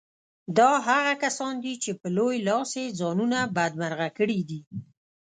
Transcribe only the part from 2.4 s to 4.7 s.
لاس يې ځانونه بدمرغه کړي دي.